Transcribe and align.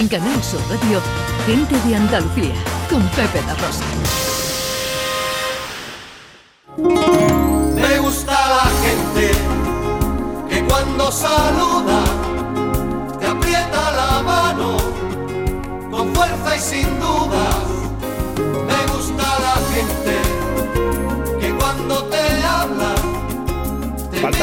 En 0.00 0.08
Canal 0.08 0.42
Sur 0.42 0.62
Radio, 0.70 0.98
Gente 1.44 1.78
de 1.86 1.94
Andalucía, 1.94 2.54
con 2.88 3.02
Pepe 3.10 3.42
La 3.46 3.54
Rosa. 3.56 3.84
Me 7.74 7.98
gusta 7.98 8.32
la 8.32 8.70
gente 8.80 9.30
que 10.48 10.64
cuando 10.64 11.12
saluda 11.12 12.02
te 13.20 13.26
aprieta 13.26 13.90
la 13.90 14.22
mano 14.22 14.78
con 15.90 16.14
fuerza 16.14 16.56
y 16.56 16.60
sin 16.60 16.98
duda. 16.98 17.49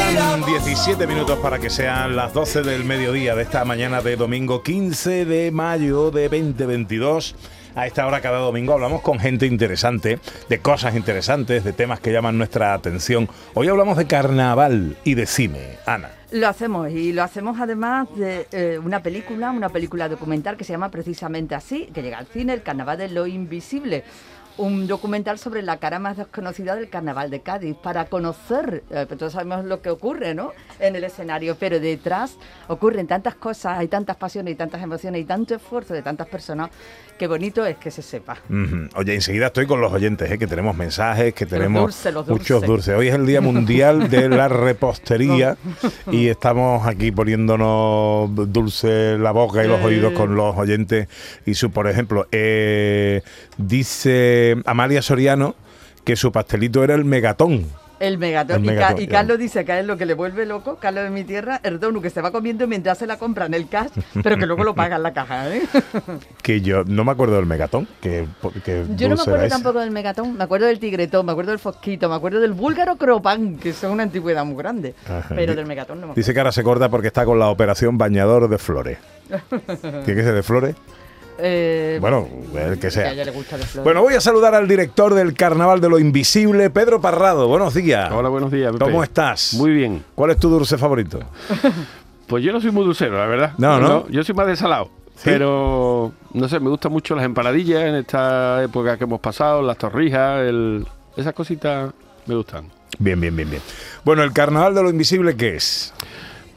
Te 0.08 0.14
Faltan 0.14 0.40
mira 0.40 0.46
con 0.46 0.64
17 0.64 1.06
minutos 1.06 1.38
para 1.38 1.58
que 1.58 1.70
sean 1.70 2.16
las 2.16 2.32
12 2.32 2.62
del 2.62 2.84
mediodía 2.84 3.34
de 3.34 3.42
esta 3.42 3.64
mañana 3.64 4.00
de 4.00 4.16
domingo 4.16 4.62
15 4.62 5.24
de 5.24 5.50
mayo 5.50 6.10
de 6.10 6.28
2022. 6.28 7.34
A 7.74 7.86
esta 7.86 8.06
hora 8.06 8.20
cada 8.20 8.38
domingo 8.38 8.72
hablamos 8.72 9.02
con 9.02 9.20
gente 9.20 9.46
interesante, 9.46 10.18
de 10.48 10.58
cosas 10.60 10.96
interesantes, 10.96 11.62
de 11.62 11.72
temas 11.72 12.00
que 12.00 12.12
llaman 12.12 12.38
nuestra 12.38 12.74
atención. 12.74 13.28
Hoy 13.54 13.68
hablamos 13.68 13.96
de 13.96 14.06
carnaval 14.06 14.96
y 15.04 15.14
de 15.14 15.26
cine. 15.26 15.78
Ana. 15.86 16.10
Lo 16.30 16.48
hacemos 16.48 16.90
y 16.90 17.12
lo 17.12 17.22
hacemos 17.22 17.58
además 17.60 18.08
de 18.16 18.46
eh, 18.52 18.78
una 18.82 19.02
película, 19.02 19.50
una 19.50 19.68
película 19.68 20.08
documental 20.08 20.56
que 20.56 20.64
se 20.64 20.72
llama 20.72 20.90
precisamente 20.90 21.54
así, 21.54 21.88
que 21.94 22.02
llega 22.02 22.18
al 22.18 22.26
cine, 22.26 22.52
El 22.52 22.62
Carnaval 22.62 22.98
de 22.98 23.08
lo 23.08 23.26
Invisible. 23.26 24.04
Un 24.58 24.88
documental 24.88 25.38
sobre 25.38 25.62
la 25.62 25.76
cara 25.76 26.00
más 26.00 26.16
desconocida 26.16 26.74
del 26.74 26.88
Carnaval 26.88 27.30
de 27.30 27.40
Cádiz, 27.40 27.76
para 27.80 28.06
conocer, 28.06 28.82
eh, 28.90 29.04
pues 29.06 29.16
todos 29.18 29.32
sabemos 29.32 29.64
lo 29.64 29.80
que 29.80 29.88
ocurre 29.88 30.34
¿no? 30.34 30.50
en 30.80 30.96
el 30.96 31.04
escenario, 31.04 31.56
pero 31.58 31.78
detrás 31.78 32.36
ocurren 32.66 33.06
tantas 33.06 33.36
cosas, 33.36 33.78
hay 33.78 33.86
tantas 33.86 34.16
pasiones 34.16 34.54
y 34.54 34.56
tantas 34.56 34.82
emociones 34.82 35.20
y 35.22 35.24
tanto 35.24 35.54
esfuerzo 35.54 35.94
de 35.94 36.02
tantas 36.02 36.26
personas, 36.26 36.70
que 37.16 37.28
bonito 37.28 37.64
es 37.66 37.76
que 37.76 37.90
se 37.92 38.02
sepa. 38.02 38.36
Oye, 38.96 39.14
enseguida 39.14 39.46
estoy 39.46 39.66
con 39.66 39.80
los 39.80 39.92
oyentes, 39.92 40.28
¿eh? 40.30 40.38
que 40.38 40.46
tenemos 40.48 40.76
mensajes, 40.76 41.34
que 41.34 41.46
tenemos 41.46 42.04
los 42.12 42.28
muchos 42.28 42.62
dulces. 42.62 42.96
Hoy 42.96 43.08
es 43.08 43.14
el 43.14 43.26
Día 43.26 43.40
Mundial 43.40 44.08
de 44.10 44.28
la 44.28 44.48
Repostería 44.48 45.56
y 46.10 46.28
estamos 46.28 46.84
aquí 46.86 47.10
poniéndonos 47.12 48.30
dulce 48.52 49.18
la 49.18 49.30
boca 49.30 49.64
y 49.64 49.68
los 49.68 49.80
Eh. 49.80 49.84
oídos 49.84 50.12
con 50.14 50.34
los 50.34 50.56
oyentes. 50.56 51.08
Y 51.46 51.54
su, 51.54 51.70
por 51.70 51.88
ejemplo, 51.88 52.26
eh, 52.32 53.22
Amalia 54.64 55.02
Soriano 55.02 55.54
que 56.04 56.16
su 56.16 56.32
pastelito 56.32 56.82
era 56.84 56.94
el 56.94 57.04
megatón. 57.04 57.66
El 58.00 58.16
megatón. 58.16 58.64
El 58.68 58.74
Y 59.02 59.06
Ca-. 59.06 59.18
Carlos 59.18 59.38
dice 59.38 59.64
que 59.64 59.78
él 59.78 59.86
lo 59.86 59.96
que 59.96 60.06
le 60.06 60.14
vuelve 60.14 60.46
loco, 60.46 60.76
Carlos 60.76 61.04
de 61.04 61.10
mi 61.10 61.24
tierra, 61.24 61.60
el 61.64 61.80
donut 61.80 62.02
que 62.02 62.10
se 62.10 62.20
va 62.22 62.30
comiendo 62.30 62.66
mientras 62.66 62.98
se 62.98 63.06
la 63.06 63.18
compra 63.18 63.46
en 63.46 63.54
el 63.54 63.68
cash, 63.68 63.90
pero 64.22 64.38
que 64.38 64.46
luego 64.46 64.62
lo 64.64 64.74
paga 64.74 64.96
en 64.96 65.02
la 65.02 65.12
caja. 65.12 65.54
¿eh? 65.54 65.62
Que 66.42 66.60
yo 66.60 66.84
no 66.84 67.04
me 67.04 67.12
acuerdo 67.12 67.36
del 67.36 67.46
megatón. 67.46 67.88
Que, 68.00 68.26
que 68.64 68.84
Yo 68.96 69.08
no 69.08 69.16
me 69.16 69.22
acuerdo 69.22 69.48
tampoco 69.48 69.80
del 69.80 69.90
megatón, 69.90 70.36
me 70.36 70.44
acuerdo 70.44 70.66
del 70.66 70.78
tigretón, 70.78 71.26
me 71.26 71.32
acuerdo 71.32 71.50
del 71.50 71.58
fosquito, 71.58 72.08
me 72.08 72.14
acuerdo 72.14 72.40
del 72.40 72.52
búlgaro 72.52 72.96
cropán, 72.96 73.56
que 73.58 73.72
son 73.72 73.90
una 73.92 74.04
antigüedad 74.04 74.44
muy 74.44 74.56
grande, 74.56 74.94
Ajá. 75.06 75.34
pero 75.34 75.54
del 75.54 75.66
megatón 75.66 76.00
no 76.00 76.06
me 76.06 76.12
acuerdo. 76.12 76.20
Dice 76.20 76.32
que 76.32 76.40
ahora 76.40 76.52
se 76.52 76.62
corta 76.62 76.88
porque 76.88 77.08
está 77.08 77.24
con 77.24 77.38
la 77.38 77.48
operación 77.48 77.98
bañador 77.98 78.48
de 78.48 78.58
flores. 78.58 78.98
¿Tiene 79.50 80.04
que 80.04 80.22
ser 80.22 80.34
de 80.34 80.42
flores? 80.42 80.74
Eh, 81.38 81.98
Bueno, 82.00 82.28
el 82.56 82.78
que 82.78 82.88
a 82.88 82.90
sea. 82.90 83.12
ella 83.12 83.24
le 83.24 83.30
gusta 83.30 83.56
de 83.56 83.64
flores. 83.64 83.84
Bueno, 83.84 84.02
voy 84.02 84.14
a 84.14 84.20
saludar 84.20 84.54
al 84.54 84.66
director 84.66 85.14
del 85.14 85.34
Carnaval 85.34 85.80
de 85.80 85.88
lo 85.88 85.98
Invisible, 85.98 86.68
Pedro 86.70 87.00
Parrado. 87.00 87.46
Buenos 87.48 87.74
días. 87.74 88.10
Hola, 88.12 88.28
buenos 88.28 88.50
días. 88.50 88.72
Pepe. 88.72 88.84
¿Cómo 88.84 89.02
estás? 89.04 89.54
Muy 89.54 89.70
bien. 89.72 90.04
¿Cuál 90.14 90.32
es 90.32 90.38
tu 90.38 90.48
dulce 90.48 90.76
favorito? 90.78 91.20
Pues 92.28 92.44
yo 92.44 92.52
no 92.52 92.60
soy 92.60 92.70
muy 92.70 92.84
dulcero, 92.84 93.16
la 93.16 93.24
verdad. 93.24 93.52
No, 93.56 93.80
¿no? 93.80 94.06
yo 94.10 94.22
soy 94.22 94.34
más 94.34 94.46
de 94.46 94.54
salado. 94.54 94.90
¿Sí? 95.14 95.22
Pero, 95.24 96.12
no 96.34 96.46
sé, 96.46 96.60
me 96.60 96.68
gustan 96.68 96.92
mucho 96.92 97.16
las 97.16 97.24
empanadillas 97.24 97.84
en 97.84 97.94
esta 97.94 98.62
época 98.62 98.98
que 98.98 99.04
hemos 99.04 99.18
pasado, 99.18 99.62
las 99.62 99.78
torrijas, 99.78 100.40
el... 100.42 100.86
esas 101.16 101.32
cositas 101.32 101.90
me 102.26 102.34
gustan. 102.34 102.66
Bien, 102.98 103.18
bien, 103.18 103.34
bien, 103.34 103.48
bien. 103.48 103.62
Bueno, 104.04 104.22
el 104.22 104.34
Carnaval 104.34 104.74
de 104.74 104.82
lo 104.82 104.90
Invisible, 104.90 105.34
¿qué 105.38 105.56
es? 105.56 105.94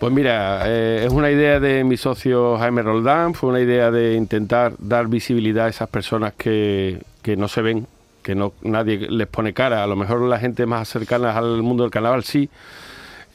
Pues 0.01 0.11
mira, 0.11 0.63
eh, 0.65 1.03
es 1.05 1.13
una 1.13 1.29
idea 1.29 1.59
de 1.59 1.83
mi 1.83 1.95
socio 1.95 2.57
Jaime 2.57 2.81
Roldán, 2.81 3.35
fue 3.35 3.51
una 3.51 3.59
idea 3.59 3.91
de 3.91 4.15
intentar 4.15 4.73
dar 4.79 5.07
visibilidad 5.07 5.67
a 5.67 5.69
esas 5.69 5.89
personas 5.89 6.33
que, 6.35 7.03
que 7.21 7.37
no 7.37 7.47
se 7.47 7.61
ven, 7.61 7.85
que 8.23 8.33
no 8.33 8.51
nadie 8.63 8.97
les 8.97 9.27
pone 9.27 9.53
cara. 9.53 9.83
A 9.83 9.85
lo 9.85 9.95
mejor 9.95 10.21
la 10.21 10.39
gente 10.39 10.65
más 10.65 10.89
cercana 10.89 11.37
al 11.37 11.61
mundo 11.61 11.83
del 11.83 11.91
carnaval 11.91 12.23
sí, 12.23 12.49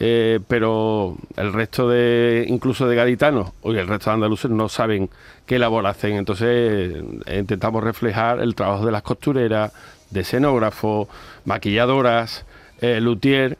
eh, 0.00 0.40
pero 0.48 1.16
el 1.36 1.52
resto 1.52 1.88
de, 1.88 2.44
incluso 2.48 2.88
de 2.88 2.96
gaditanos 2.96 3.52
o 3.62 3.70
el 3.70 3.86
resto 3.86 4.10
de 4.10 4.14
andaluces 4.14 4.50
no 4.50 4.68
saben 4.68 5.08
qué 5.46 5.60
labor 5.60 5.86
hacen. 5.86 6.14
Entonces 6.14 6.48
eh, 6.48 7.38
intentamos 7.38 7.84
reflejar 7.84 8.40
el 8.40 8.56
trabajo 8.56 8.84
de 8.84 8.90
las 8.90 9.02
costureras, 9.02 9.72
de 10.10 10.22
escenógrafos, 10.22 11.06
maquilladoras, 11.44 12.44
luthier, 12.80 13.56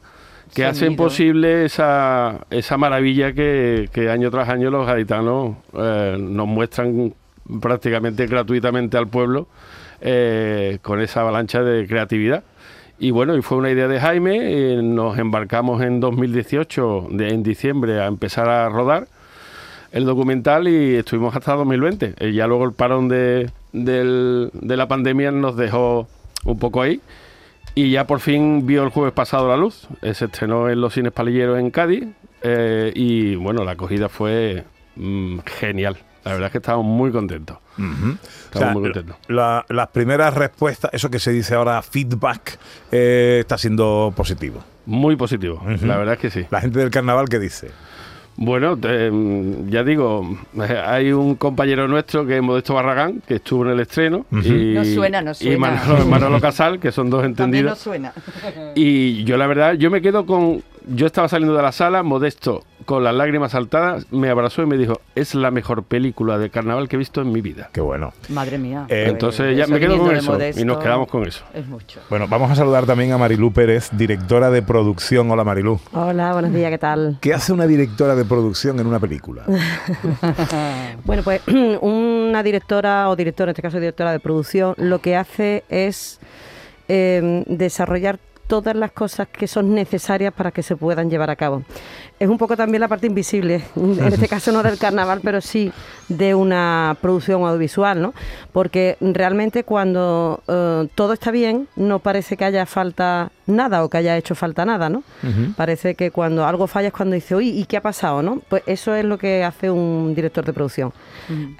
que 0.53 0.65
hacen 0.65 0.95
posible 0.95 1.65
esa, 1.65 2.45
esa 2.49 2.77
maravilla 2.77 3.33
que, 3.33 3.89
que 3.91 4.09
año 4.09 4.29
tras 4.31 4.49
año 4.49 4.69
los 4.71 4.85
gaditanos 4.87 5.55
eh, 5.77 6.17
nos 6.19 6.47
muestran 6.47 7.13
prácticamente 7.61 8.25
gratuitamente 8.27 8.97
al 8.97 9.07
pueblo 9.07 9.47
eh, 10.01 10.79
con 10.81 11.01
esa 11.01 11.21
avalancha 11.21 11.61
de 11.63 11.87
creatividad. 11.87 12.43
Y 12.99 13.11
bueno, 13.11 13.35
y 13.37 13.41
fue 13.41 13.57
una 13.59 13.69
idea 13.69 13.87
de 13.87 13.99
Jaime, 13.99 14.37
eh, 14.41 14.81
nos 14.81 15.17
embarcamos 15.19 15.81
en 15.83 15.99
2018, 15.99 17.07
de- 17.11 17.29
en 17.29 17.43
diciembre, 17.43 17.99
a 18.01 18.07
empezar 18.07 18.49
a 18.49 18.67
rodar 18.69 19.07
el 19.91 20.05
documental 20.05 20.67
y 20.67 20.95
estuvimos 20.95 21.35
hasta 21.35 21.53
2020. 21.53 22.15
Eh, 22.17 22.33
ya 22.33 22.47
luego 22.47 22.65
el 22.65 22.73
parón 22.73 23.07
de, 23.07 23.49
del- 23.71 24.49
de 24.53 24.77
la 24.77 24.87
pandemia 24.87 25.31
nos 25.31 25.55
dejó 25.57 26.07
un 26.43 26.57
poco 26.59 26.81
ahí. 26.81 26.99
Y 27.77 27.91
ya 27.91 28.07
por 28.07 28.19
fin 28.19 28.65
vio 28.65 28.81
el 28.83 28.89
jueves 28.89 29.13
pasado 29.13 29.47
la 29.49 29.55
luz. 29.57 29.87
Eh, 30.01 30.13
Se 30.15 30.25
estrenó 30.25 30.67
en 30.69 30.81
los 30.81 30.93
cines 30.93 31.11
palilleros 31.11 31.59
en 31.59 31.69
Cádiz. 31.69 32.05
eh, 32.41 32.91
y 32.95 33.35
bueno, 33.35 33.63
la 33.63 33.71
acogida 33.71 34.09
fue 34.09 34.63
mm, 34.95 35.39
genial. 35.59 35.97
La 36.23 36.31
verdad 36.33 36.47
es 36.47 36.51
que 36.53 36.57
estamos 36.57 36.85
muy 36.85 37.11
contentos. 37.11 37.57
Ujú. 37.77 38.17
Estamos 38.45 38.73
muy 38.73 38.83
contentos. 38.83 39.15
la- 39.27 39.63
las 39.69 39.87
primeras 39.89 40.33
respuestas, 40.33 40.89
eso 40.93 41.09
que 41.11 41.19
se 41.19 41.31
dice 41.31 41.53
ahora 41.55 41.81
feedback, 41.83 42.57
eh, 42.91 43.37
está 43.41 43.57
siendo 43.59 44.11
positivo. 44.15 44.63
Muy 44.87 45.15
positivo. 45.15 45.61
La 45.83 45.97
verdad 45.97 46.15
es 46.15 46.19
que 46.19 46.29
sí. 46.31 46.45
La 46.49 46.61
gente 46.61 46.79
del 46.79 46.89
Carnaval, 46.89 47.29
¿qué 47.29 47.39
dice? 47.39 47.69
Bueno, 48.39 48.77
te- 48.77 49.09
mm, 49.09 49.69
ya 49.69 49.83
digo, 49.83 50.37
eh, 50.61 50.81
hay 50.85 51.11
un 51.11 51.35
compañero 51.35 51.87
nuestro 51.87 52.25
que 52.25 52.37
es 52.37 52.41
Modesto 52.43 52.75
Barragán, 52.75 53.21
que 53.27 53.35
estuvo 53.35 53.65
en 53.65 53.71
el 53.71 53.79
estreno. 53.79 54.25
y, 54.31 54.73
No 54.75 54.85
suena, 54.85 55.21
no 55.23 55.31
Y 55.31 55.35
suena. 55.35 55.57
Manolo, 55.57 56.05
Manolo 56.05 56.39
Casal, 56.39 56.79
que 56.79 56.91
son 56.91 57.09
dos 57.09 57.21
También 57.23 57.65
no 57.65 57.71
entendidos. 57.71 57.79
suena. 57.79 58.13
Y 58.75 59.23
yo 59.23 59.37
la 59.37 59.47
verdad, 59.47 59.73
yo 59.73 59.89
me 59.89 60.01
quedo 60.01 60.25
con... 60.25 60.61
Yo 60.89 61.05
estaba 61.07 61.27
saliendo 61.27 61.55
de 61.55 61.63
la 61.63 61.71
sala, 61.71 62.01
Modesto, 62.03 62.63
con 62.87 63.03
las 63.03 63.13
lágrimas 63.13 63.51
saltadas, 63.51 64.07
me 64.13 64.29
abrazó 64.29 64.63
y 64.63 64.65
me 64.65 64.77
dijo, 64.77 65.01
es 65.13 65.35
la 65.35 65.51
mejor 65.51 65.83
película 65.83 66.37
de 66.37 66.49
carnaval 66.49 66.87
que 66.87 66.95
he 66.95 66.97
visto 66.99 67.19
en 67.19 67.33
mi 67.33 67.41
vida. 67.41 67.69
Qué 67.73 67.81
bueno. 67.81 68.13
Madre 68.29 68.57
mía. 68.57 68.85
Eh, 68.87 68.87
pues, 68.87 69.09
Entonces 69.09 69.57
ya 69.57 69.65
eso 69.65 69.73
me 69.73 69.79
quedo 69.81 69.97
con 69.97 70.15
eso 70.15 70.37
y 70.55 70.63
nos 70.63 70.77
quedamos 70.77 71.09
con 71.09 71.27
eso. 71.27 71.43
Es 71.53 71.67
mucho. 71.67 71.99
Bueno, 72.09 72.29
vamos 72.29 72.49
a 72.49 72.55
saludar 72.55 72.85
también 72.85 73.11
a 73.11 73.17
Marilú 73.17 73.51
Pérez, 73.51 73.89
directora 73.91 74.49
de 74.49 74.61
producción. 74.61 75.29
Hola 75.29 75.43
Marilú. 75.43 75.81
Hola, 75.91 76.31
buenos 76.31 76.53
días, 76.53 76.71
¿qué 76.71 76.77
tal? 76.77 77.17
¿Qué 77.19 77.33
hace 77.33 77.51
una 77.51 77.67
directora 77.67 78.15
de 78.15 78.23
producción 78.23 78.79
en 78.79 78.87
una 78.87 78.99
película? 78.99 79.43
Bueno, 81.03 81.23
pues 81.23 81.41
una 81.81 82.41
directora 82.41 83.09
o 83.09 83.15
directora, 83.15 83.49
en 83.49 83.53
este 83.53 83.61
caso 83.61 83.79
directora 83.79 84.13
de 84.13 84.19
producción, 84.19 84.73
lo 84.77 84.99
que 84.99 85.15
hace 85.15 85.63
es 85.69 86.19
eh, 86.87 87.43
desarrollar 87.47 88.19
todas 88.47 88.75
las 88.75 88.91
cosas 88.91 89.27
que 89.27 89.47
son 89.47 89.75
necesarias 89.75 90.33
para 90.33 90.51
que 90.51 90.63
se 90.63 90.75
puedan 90.75 91.09
llevar 91.09 91.29
a 91.29 91.35
cabo. 91.35 91.63
Es 92.19 92.29
un 92.29 92.37
poco 92.37 92.57
también 92.57 92.81
la 92.81 92.87
parte 92.87 93.07
invisible, 93.07 93.63
en 93.75 94.13
este 94.13 94.27
caso 94.27 94.51
no 94.51 94.63
del 94.63 94.77
carnaval, 94.77 95.19
pero 95.23 95.39
sí 95.39 95.71
de 96.09 96.33
una 96.33 96.97
producción 97.01 97.43
audiovisual, 97.43 98.01
¿no? 98.01 98.13
Porque 98.51 98.97
realmente 99.01 99.63
cuando 99.63 100.41
eh, 100.47 100.87
todo 100.95 101.13
está 101.13 101.31
bien, 101.31 101.67
no 101.75 101.99
parece 101.99 102.37
que 102.37 102.45
haya 102.45 102.65
falta 102.65 103.31
nada 103.45 103.83
o 103.83 103.89
que 103.89 103.97
haya 103.97 104.17
hecho 104.17 104.35
falta 104.35 104.65
nada, 104.65 104.89
¿no? 104.89 105.03
Parece 105.55 105.95
que 105.95 106.11
cuando 106.11 106.45
algo 106.45 106.67
falla 106.67 106.89
es 106.89 106.93
cuando 106.93 107.15
dice, 107.15 107.35
uy, 107.35 107.49
¿y 107.49 107.65
qué 107.65 107.77
ha 107.77 107.81
pasado, 107.81 108.21
no? 108.21 108.41
Pues 108.49 108.63
eso 108.65 108.93
es 108.95 109.05
lo 109.05 109.17
que 109.17 109.43
hace 109.43 109.69
un 109.71 110.13
director 110.15 110.45
de 110.45 110.53
producción. 110.53 110.93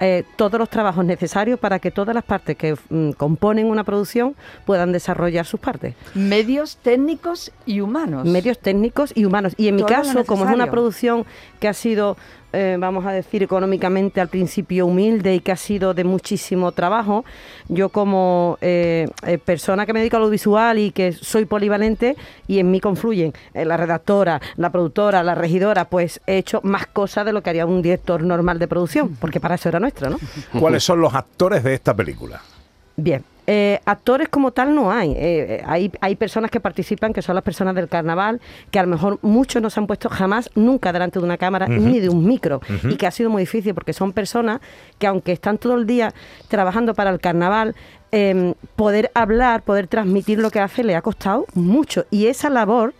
Eh, 0.00 0.24
todos 0.36 0.58
los 0.58 0.68
trabajos 0.68 1.04
necesarios 1.04 1.58
para 1.58 1.78
que 1.78 1.90
todas 1.90 2.14
las 2.14 2.24
partes 2.24 2.56
que 2.56 2.76
mm, 2.88 3.12
componen 3.12 3.66
una 3.66 3.84
producción 3.84 4.34
puedan 4.66 4.92
desarrollar 4.92 5.46
sus 5.46 5.60
partes. 5.60 5.94
Medios 6.14 6.76
técnicos 6.76 7.52
y 7.66 7.80
humanos. 7.80 8.26
Medios 8.26 8.58
técnicos 8.58 9.12
y 9.14 9.24
humanos. 9.24 9.54
Y 9.56 9.68
en 9.68 9.76
mi 9.76 9.82
Todo 9.82 9.88
caso, 9.88 10.24
como 10.24 10.44
una 10.48 10.64
necesario. 10.64 10.72
producción 10.72 11.26
que 11.60 11.68
ha 11.68 11.74
sido, 11.74 12.16
eh, 12.52 12.76
vamos 12.78 13.04
a 13.06 13.12
decir, 13.12 13.42
económicamente 13.42 14.20
al 14.20 14.28
principio 14.28 14.86
humilde 14.86 15.34
y 15.34 15.40
que 15.40 15.52
ha 15.52 15.56
sido 15.56 15.94
de 15.94 16.04
muchísimo 16.04 16.72
trabajo. 16.72 17.24
Yo 17.68 17.88
como 17.90 18.58
eh, 18.60 19.08
eh, 19.26 19.38
persona 19.38 19.86
que 19.86 19.92
me 19.92 20.00
dedico 20.00 20.16
a 20.16 20.20
lo 20.20 20.30
visual 20.30 20.78
y 20.78 20.90
que 20.90 21.12
soy 21.12 21.44
polivalente 21.44 22.16
y 22.46 22.58
en 22.58 22.70
mí 22.70 22.80
confluyen 22.80 23.32
eh, 23.54 23.64
la 23.64 23.76
redactora, 23.76 24.40
la 24.56 24.70
productora, 24.70 25.22
la 25.22 25.34
regidora, 25.34 25.86
pues 25.86 26.20
he 26.26 26.38
hecho 26.38 26.60
más 26.62 26.86
cosas 26.86 27.26
de 27.26 27.32
lo 27.32 27.42
que 27.42 27.50
haría 27.50 27.66
un 27.66 27.82
director 27.82 28.22
normal 28.22 28.58
de 28.58 28.68
producción, 28.68 29.16
porque 29.20 29.40
para 29.40 29.56
eso 29.56 29.68
era 29.68 29.80
nuestro, 29.80 30.10
¿no? 30.10 30.18
¿Cuáles 30.58 30.84
son 30.84 31.00
los 31.00 31.14
actores 31.14 31.62
de 31.62 31.74
esta 31.74 31.94
película? 31.94 32.40
Bien. 32.96 33.22
Eh, 33.50 33.80
actores 33.86 34.28
como 34.28 34.50
tal 34.50 34.74
no 34.74 34.92
hay. 34.92 35.12
Eh, 35.12 35.16
eh, 35.22 35.62
hay. 35.66 35.90
Hay 36.02 36.16
personas 36.16 36.50
que 36.50 36.60
participan, 36.60 37.14
que 37.14 37.22
son 37.22 37.34
las 37.34 37.42
personas 37.42 37.74
del 37.74 37.88
carnaval, 37.88 38.42
que 38.70 38.78
a 38.78 38.82
lo 38.82 38.88
mejor 38.88 39.18
muchos 39.22 39.62
no 39.62 39.70
se 39.70 39.80
han 39.80 39.86
puesto 39.86 40.10
jamás, 40.10 40.50
nunca 40.54 40.92
delante 40.92 41.18
de 41.18 41.24
una 41.24 41.38
cámara 41.38 41.66
ni 41.66 41.98
de 41.98 42.10
un 42.10 42.26
micro. 42.26 42.60
Y 42.84 42.96
que 42.96 43.06
ha 43.06 43.10
sido 43.10 43.30
muy 43.30 43.42
difícil 43.42 43.72
porque 43.72 43.94
son 43.94 44.12
personas 44.12 44.60
que 44.98 45.06
aunque 45.06 45.32
están 45.32 45.56
todo 45.56 45.76
el 45.76 45.86
día 45.86 46.12
trabajando 46.48 46.92
para 46.92 47.08
el 47.08 47.20
carnaval, 47.20 47.74
eh, 48.12 48.52
poder 48.76 49.10
hablar, 49.14 49.62
poder 49.62 49.86
transmitir 49.86 50.38
lo 50.38 50.50
que 50.50 50.60
hace, 50.60 50.84
le 50.84 50.94
ha 50.94 51.00
costado 51.00 51.46
mucho. 51.54 52.04
Y 52.10 52.26
esa 52.26 52.50
labor... 52.50 52.92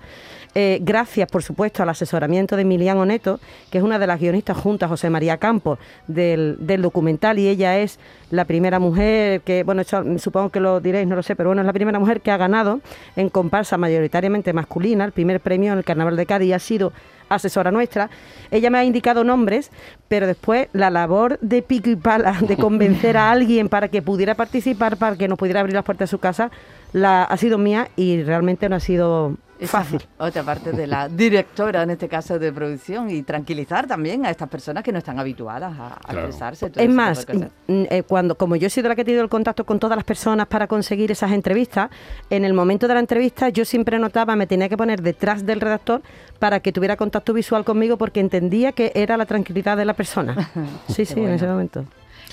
Eh, 0.54 0.78
gracias, 0.82 1.30
por 1.30 1.42
supuesto, 1.42 1.82
al 1.82 1.88
asesoramiento 1.88 2.56
de 2.56 2.62
Emiliano 2.62 3.04
Neto, 3.04 3.38
que 3.70 3.78
es 3.78 3.84
una 3.84 3.98
de 3.98 4.06
las 4.06 4.18
guionistas 4.18 4.56
junto 4.56 4.86
a 4.86 4.88
José 4.88 5.10
María 5.10 5.36
Campos 5.36 5.78
del, 6.06 6.56
documental, 6.80 7.38
y 7.38 7.48
ella 7.48 7.78
es 7.78 7.98
la 8.30 8.44
primera 8.44 8.78
mujer 8.78 9.42
que, 9.42 9.62
bueno, 9.62 9.82
eso 9.82 10.02
supongo 10.18 10.50
que 10.50 10.60
lo 10.60 10.80
diréis, 10.80 11.06
no 11.06 11.16
lo 11.16 11.22
sé, 11.22 11.36
pero 11.36 11.50
bueno, 11.50 11.62
es 11.62 11.66
la 11.66 11.72
primera 11.72 11.98
mujer 11.98 12.20
que 12.20 12.30
ha 12.30 12.36
ganado 12.36 12.80
en 13.16 13.28
comparsa 13.28 13.76
mayoritariamente 13.76 14.52
masculina 14.52 15.04
el 15.04 15.12
primer 15.12 15.40
premio 15.40 15.72
en 15.72 15.78
el 15.78 15.84
Carnaval 15.84 16.16
de 16.16 16.26
Cádiz 16.26 16.48
y 16.48 16.52
ha 16.52 16.58
sido 16.58 16.92
asesora 17.28 17.70
nuestra. 17.70 18.10
Ella 18.50 18.70
me 18.70 18.78
ha 18.78 18.84
indicado 18.84 19.24
nombres, 19.24 19.70
pero 20.08 20.26
después 20.26 20.68
la 20.72 20.90
labor 20.90 21.38
de 21.40 21.62
pico 21.62 21.90
y 21.90 21.96
pala 21.96 22.32
de 22.40 22.56
convencer 22.56 23.16
a 23.16 23.30
alguien 23.30 23.68
para 23.68 23.88
que 23.88 24.02
pudiera 24.02 24.34
participar, 24.34 24.96
para 24.96 25.16
que 25.16 25.28
nos 25.28 25.38
pudiera 25.38 25.60
abrir 25.60 25.74
las 25.74 25.84
puertas 25.84 26.08
de 26.08 26.10
su 26.10 26.18
casa, 26.18 26.50
la, 26.92 27.24
ha 27.24 27.36
sido 27.36 27.58
mía 27.58 27.88
y 27.96 28.22
realmente 28.22 28.68
no 28.68 28.76
ha 28.76 28.80
sido 28.80 29.36
fácil. 29.66 30.00
Otra 30.18 30.42
parte 30.42 30.72
de 30.72 30.86
la 30.86 31.08
directora, 31.08 31.82
en 31.82 31.90
este 31.90 32.08
caso 32.08 32.38
de 32.38 32.52
producción, 32.52 33.10
y 33.10 33.22
tranquilizar 33.22 33.86
también 33.86 34.24
a 34.26 34.30
estas 34.30 34.48
personas 34.48 34.84
que 34.84 34.92
no 34.92 34.98
están 34.98 35.18
habituadas 35.18 35.72
a, 35.78 35.94
a 35.94 35.98
Claro. 36.00 36.20
expresarse. 36.28 36.70
todo 36.70 36.84
Es 36.84 36.90
más, 36.90 37.26
cosas. 37.26 37.50
mm, 37.66 37.82
eh, 37.90 38.02
cuando 38.06 38.36
como 38.36 38.54
yo 38.56 38.66
he 38.68 38.70
sido 38.70 38.88
la 38.88 38.94
que 38.94 39.00
he 39.02 39.04
tenido 39.04 39.22
el 39.22 39.28
contacto 39.28 39.64
con 39.64 39.78
todas 39.78 39.96
las 39.96 40.04
personas 40.04 40.46
para 40.46 40.66
conseguir 40.68 41.10
esas 41.10 41.32
entrevistas, 41.32 41.90
en 42.30 42.44
el 42.44 42.52
momento 42.54 42.86
de 42.86 42.94
la 42.94 43.00
entrevista 43.00 43.48
yo 43.48 43.64
siempre 43.64 43.98
notaba, 43.98 44.36
me 44.36 44.46
tenía 44.46 44.68
que 44.68 44.76
poner 44.76 45.02
detrás 45.02 45.44
del 45.44 45.60
redactor 45.60 46.02
para 46.38 46.60
que 46.60 46.72
tuviera 46.72 46.96
contacto 46.96 47.32
visual 47.32 47.64
conmigo 47.64 47.96
porque 47.98 48.20
entendía 48.20 48.72
que 48.72 48.92
era 48.94 49.16
la 49.16 49.26
tranquilidad 49.26 49.76
de 49.76 49.84
la 49.84 49.94
persona. 49.94 50.50
Sí, 50.88 51.04
sí, 51.04 51.20
en 51.20 51.30
ese 51.30 51.46
momento. 51.46 51.84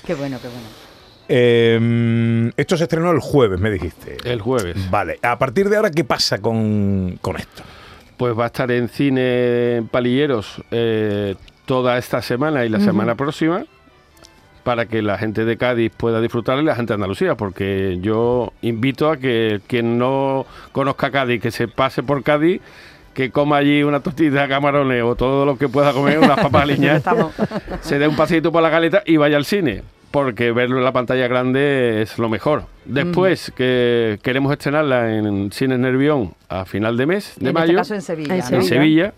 Qué 0.06 0.14
bueno, 0.14 0.38
qué 0.40 0.48
bueno. 0.48 0.85
Eh, 1.28 2.52
esto 2.56 2.76
se 2.76 2.84
estrenó 2.84 3.10
el 3.10 3.20
jueves, 3.20 3.60
me 3.60 3.70
dijiste. 3.70 4.16
El 4.24 4.40
jueves. 4.40 4.90
Vale, 4.90 5.18
a 5.22 5.38
partir 5.38 5.68
de 5.68 5.76
ahora, 5.76 5.90
¿qué 5.90 6.04
pasa 6.04 6.38
con, 6.38 7.18
con 7.20 7.36
esto? 7.36 7.62
Pues 8.16 8.38
va 8.38 8.44
a 8.44 8.46
estar 8.46 8.70
en 8.70 8.88
cine 8.88 9.76
en 9.76 9.88
Palilleros 9.88 10.62
eh, 10.70 11.34
toda 11.66 11.98
esta 11.98 12.22
semana 12.22 12.64
y 12.64 12.68
la 12.68 12.80
semana 12.80 13.14
próxima 13.14 13.64
para 14.66 14.86
que 14.86 15.00
la 15.00 15.16
gente 15.16 15.44
de 15.44 15.56
Cádiz 15.56 15.92
pueda 15.96 16.20
disfrutar 16.20 16.58
y 16.58 16.64
la 16.64 16.74
gente 16.74 16.88
de 16.88 16.94
Andalucía, 16.94 17.36
porque 17.36 17.98
yo 18.00 18.52
invito 18.62 19.08
a 19.08 19.16
que 19.16 19.60
quien 19.68 19.96
no 19.96 20.44
conozca 20.72 21.12
Cádiz, 21.12 21.40
que 21.40 21.52
se 21.52 21.68
pase 21.68 22.02
por 22.02 22.24
Cádiz, 22.24 22.60
que 23.14 23.30
coma 23.30 23.58
allí 23.58 23.84
una 23.84 24.00
tortita 24.00 24.42
de 24.42 24.48
camarones 24.48 25.04
o 25.04 25.14
todo 25.14 25.46
lo 25.46 25.56
que 25.56 25.68
pueda 25.68 25.92
comer, 25.92 26.18
unas 26.18 26.38
Estamos. 26.96 27.32
se 27.80 28.00
dé 28.00 28.08
un 28.08 28.16
paseito 28.16 28.50
por 28.50 28.60
la 28.60 28.68
galeta 28.68 29.04
y 29.06 29.16
vaya 29.18 29.36
al 29.36 29.44
cine, 29.44 29.84
porque 30.16 30.50
verlo 30.50 30.78
en 30.78 30.84
la 30.84 30.92
pantalla 30.92 31.28
grande 31.28 32.00
es 32.00 32.18
lo 32.18 32.30
mejor. 32.30 32.64
Después, 32.86 33.52
que 33.54 34.18
queremos 34.22 34.50
estrenarla 34.50 35.14
en 35.14 35.52
Cines 35.52 35.78
Nervión 35.78 36.32
a 36.48 36.64
final 36.64 36.96
de 36.96 37.04
mes, 37.04 37.34
de 37.38 37.50
en 37.50 37.54
mayo 37.54 37.66
este 37.66 37.76
caso 37.76 37.94
en 37.96 38.00
Sevilla. 38.00 38.34
En 38.34 38.40
¿no? 38.50 38.56
en. 38.56 38.62
Sevilla. 38.62 39.14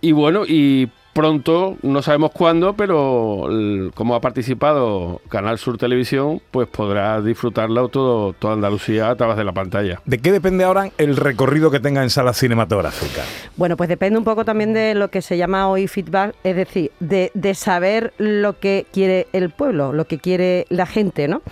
Y 0.00 0.12
bueno, 0.12 0.44
y 0.46 0.88
pronto, 1.12 1.76
no 1.82 2.02
sabemos 2.02 2.30
cuándo, 2.32 2.74
pero 2.74 3.48
como 3.94 4.14
ha 4.14 4.20
participado 4.20 5.20
Canal 5.28 5.58
Sur 5.58 5.78
Televisión, 5.78 6.40
pues 6.50 6.68
podrá 6.68 7.20
disfrutarla 7.20 7.86
todo, 7.88 8.32
toda 8.32 8.54
Andalucía 8.54 9.10
a 9.10 9.16
través 9.16 9.36
de 9.36 9.44
la 9.44 9.52
pantalla. 9.52 10.00
¿De 10.04 10.18
qué 10.18 10.32
depende 10.32 10.64
ahora 10.64 10.90
el 10.98 11.16
recorrido 11.16 11.70
que 11.70 11.80
tenga 11.80 12.02
en 12.02 12.10
salas 12.10 12.38
cinematográficas? 12.38 13.26
Bueno, 13.56 13.76
pues 13.76 13.88
depende 13.88 14.18
un 14.18 14.24
poco 14.24 14.44
también 14.44 14.72
de 14.72 14.94
lo 14.94 15.08
que 15.08 15.22
se 15.22 15.36
llama 15.36 15.68
hoy 15.68 15.86
feedback, 15.88 16.34
es 16.44 16.56
decir, 16.56 16.90
de, 17.00 17.30
de 17.34 17.54
saber 17.54 18.12
lo 18.18 18.58
que 18.58 18.86
quiere 18.92 19.26
el 19.32 19.50
pueblo, 19.50 19.92
lo 19.92 20.06
que 20.06 20.18
quiere 20.18 20.66
la 20.70 20.86
gente, 20.86 21.28
¿no? 21.28 21.42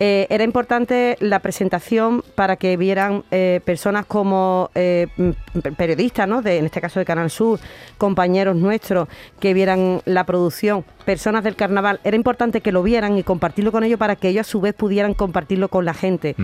Eh, 0.00 0.26
era 0.30 0.44
importante 0.44 1.16
la 1.20 1.40
presentación 1.40 2.22
para 2.34 2.56
que 2.56 2.76
vieran 2.76 3.24
eh, 3.30 3.60
personas 3.64 4.06
como 4.06 4.70
eh, 4.74 5.08
m- 5.18 5.34
periodistas, 5.76 6.26
¿no? 6.26 6.42
De, 6.42 6.58
en 6.58 6.64
este 6.66 6.80
caso 6.80 6.98
de 6.98 7.04
Canal 7.04 7.30
Sur, 7.30 7.58
compañeros 7.98 8.56
nuestros 8.56 9.01
que 9.40 9.54
vieran 9.54 10.00
la 10.04 10.24
producción, 10.24 10.84
personas 11.04 11.44
del 11.44 11.56
carnaval. 11.56 12.00
Era 12.04 12.16
importante 12.16 12.60
que 12.60 12.72
lo 12.72 12.82
vieran 12.82 13.18
y 13.18 13.22
compartirlo 13.22 13.72
con 13.72 13.84
ellos 13.84 13.98
para 13.98 14.16
que 14.16 14.28
ellos 14.28 14.46
a 14.46 14.50
su 14.50 14.60
vez 14.60 14.74
pudieran 14.74 15.14
compartirlo 15.14 15.68
con 15.68 15.84
la 15.84 15.94
gente 15.94 16.34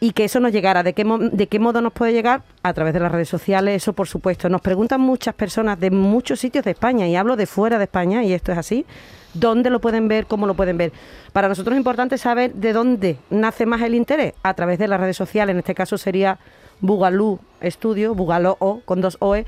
y 0.00 0.12
que 0.12 0.24
eso 0.24 0.40
nos 0.40 0.52
llegara. 0.52 0.82
¿De 0.82 0.92
qué, 0.92 1.04
¿De 1.32 1.46
qué 1.46 1.58
modo 1.58 1.80
nos 1.80 1.92
puede 1.92 2.12
llegar? 2.12 2.42
A 2.62 2.72
través 2.72 2.94
de 2.94 3.00
las 3.00 3.12
redes 3.12 3.28
sociales, 3.28 3.82
eso 3.82 3.92
por 3.92 4.08
supuesto. 4.08 4.48
Nos 4.48 4.60
preguntan 4.60 5.00
muchas 5.00 5.34
personas 5.34 5.78
de 5.78 5.90
muchos 5.90 6.40
sitios 6.40 6.64
de 6.64 6.72
España 6.72 7.06
y 7.06 7.16
hablo 7.16 7.36
de 7.36 7.46
fuera 7.46 7.78
de 7.78 7.84
España 7.84 8.24
y 8.24 8.32
esto 8.32 8.52
es 8.52 8.58
así. 8.58 8.86
¿Dónde 9.34 9.68
lo 9.68 9.80
pueden 9.80 10.08
ver? 10.08 10.26
¿Cómo 10.26 10.46
lo 10.46 10.54
pueden 10.54 10.78
ver? 10.78 10.92
Para 11.32 11.48
nosotros 11.48 11.74
es 11.74 11.78
importante 11.78 12.16
saber 12.16 12.54
de 12.54 12.72
dónde 12.72 13.18
nace 13.28 13.66
más 13.66 13.82
el 13.82 13.94
interés. 13.94 14.32
A 14.42 14.54
través 14.54 14.78
de 14.78 14.88
las 14.88 14.98
redes 14.98 15.16
sociales, 15.16 15.52
en 15.52 15.58
este 15.58 15.74
caso 15.74 15.98
sería 15.98 16.38
Bugalú 16.80 17.38
Estudio, 17.60 18.14
Bugaló 18.14 18.56
O, 18.60 18.80
con 18.84 19.00
dos 19.00 19.16
OE. 19.20 19.46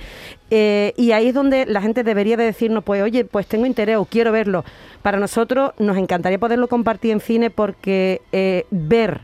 Eh, 0.51 0.95
y 0.97 1.13
ahí 1.13 1.29
es 1.29 1.35
donde 1.35 1.67
la 1.67 1.81
gente 1.81 2.05
debería 2.05 2.37
de 2.37 2.45
decirnos, 2.45 2.85
pues 2.85 3.03
oye, 3.03 3.25
pues 3.25 3.47
tengo 3.47 3.67
interés 3.67 3.97
o 3.97 4.05
quiero 4.05 4.33
verlo. 4.33 4.65
Para 5.03 5.19
nosotros 5.19 5.73
nos 5.79 5.97
encantaría 5.97 6.39
poderlo 6.39 6.69
compartir 6.69 7.13
en 7.13 7.21
cine 7.21 7.51
porque 7.51 8.23
eh, 8.33 8.67
ver 8.71 9.21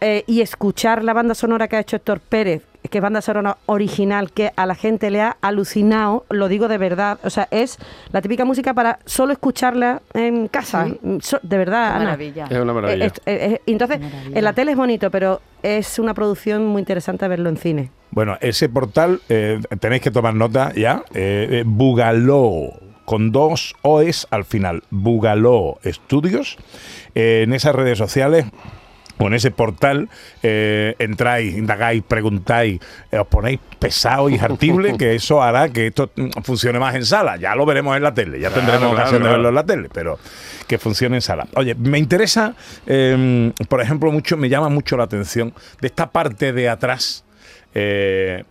eh, 0.00 0.22
y 0.26 0.42
escuchar 0.42 1.02
la 1.02 1.12
banda 1.12 1.34
sonora 1.34 1.66
que 1.66 1.76
ha 1.76 1.80
hecho 1.80 1.96
Héctor 1.96 2.20
Pérez, 2.20 2.62
que 2.90 2.98
es 2.98 3.02
banda 3.02 3.20
sonora 3.20 3.58
original, 3.66 4.30
que 4.32 4.52
a 4.56 4.64
la 4.66 4.74
gente 4.74 5.10
le 5.10 5.20
ha 5.20 5.36
alucinado, 5.40 6.24
lo 6.30 6.48
digo 6.48 6.68
de 6.68 6.78
verdad, 6.78 7.18
o 7.24 7.30
sea, 7.30 7.48
es 7.50 7.78
la 8.12 8.22
típica 8.22 8.44
música 8.44 8.72
para 8.74 8.98
solo 9.04 9.32
escucharla 9.32 10.00
en 10.14 10.48
casa, 10.48 10.86
So- 11.20 11.40
de 11.42 11.58
verdad. 11.58 11.90
Qué 11.90 11.96
Ana. 11.96 12.04
maravilla. 12.04 12.46
Es 12.50 12.58
una 12.58 12.72
maravilla. 12.72 13.12
Entonces, 13.66 14.00
Maravilla. 14.00 14.38
en 14.38 14.44
la 14.44 14.52
tele 14.52 14.70
es 14.72 14.76
bonito, 14.76 15.10
pero 15.10 15.40
es 15.62 15.98
una 15.98 16.14
producción 16.14 16.66
muy 16.66 16.80
interesante 16.80 17.26
verlo 17.28 17.48
en 17.48 17.56
cine. 17.56 17.90
Bueno, 18.10 18.36
ese 18.40 18.68
portal 18.68 19.20
eh, 19.28 19.60
tenéis 19.80 20.00
que 20.02 20.10
tomar 20.10 20.34
nota 20.34 20.72
ya. 20.74 21.02
Eh, 21.12 21.48
eh, 21.50 21.62
Bugaló, 21.66 22.72
con 23.04 23.32
dos 23.32 23.74
OEs 23.82 24.26
al 24.30 24.44
final. 24.44 24.82
Bugaló 24.90 25.78
Estudios. 25.82 26.56
Eh, 27.14 27.42
en 27.44 27.52
esas 27.52 27.74
redes 27.74 27.98
sociales. 27.98 28.46
O 29.18 29.26
en 29.26 29.34
ese 29.34 29.50
portal 29.50 30.08
eh, 30.42 30.94
entráis, 30.98 31.56
indagáis, 31.56 32.02
preguntáis, 32.06 32.80
eh, 33.10 33.18
os 33.18 33.26
ponéis 33.26 33.58
pesado 33.78 34.28
y 34.30 34.38
hartible, 34.38 34.96
que 34.96 35.14
eso 35.14 35.42
hará 35.42 35.68
que 35.68 35.88
esto 35.88 36.10
mm, 36.14 36.42
funcione 36.44 36.78
más 36.78 36.94
en 36.94 37.04
sala. 37.04 37.36
Ya 37.36 37.54
lo 37.54 37.66
veremos 37.66 37.96
en 37.96 38.02
la 38.02 38.14
tele, 38.14 38.38
ya 38.40 38.48
Claro, 38.48 38.54
tendremos 38.62 38.90
claro, 38.90 39.02
ocasión 39.02 39.22
de 39.22 39.28
verlo 39.28 39.48
en 39.48 39.54
la 39.54 39.64
tele, 39.66 39.88
pero 39.92 40.18
que 40.66 40.78
funcione 40.78 41.16
en 41.16 41.22
sala. 41.22 41.46
Oye, 41.56 41.74
me 41.74 41.98
interesa, 41.98 42.54
eh, 42.86 43.52
por 43.68 43.80
ejemplo, 43.80 44.12
mucho, 44.12 44.36
me 44.36 44.48
llama 44.48 44.68
mucho 44.68 44.96
la 44.96 45.04
atención 45.04 45.52
de 45.80 45.88
esta 45.88 46.10
parte 46.10 46.52
de 46.52 46.68
atrás. 46.68 47.24
eh, 47.74 48.44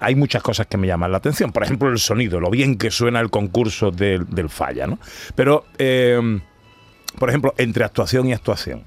hay 0.00 0.14
muchas 0.14 0.42
cosas 0.42 0.66
que 0.66 0.76
me 0.76 0.86
llaman 0.86 1.10
la 1.10 1.18
atención. 1.18 1.50
Por 1.50 1.62
ejemplo, 1.62 1.88
el 1.88 1.98
sonido, 1.98 2.38
lo 2.38 2.50
bien 2.50 2.76
que 2.76 2.90
suena 2.90 3.20
el 3.20 3.30
concurso 3.30 3.90
del, 3.90 4.26
del 4.26 4.50
falla, 4.50 4.86
¿no? 4.86 4.98
Pero, 5.34 5.64
eh, 5.78 6.20
por 7.18 7.30
ejemplo, 7.30 7.54
entre 7.56 7.84
actuación 7.84 8.26
y 8.28 8.34
actuación 8.34 8.84